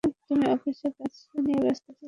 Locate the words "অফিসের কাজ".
0.47-1.13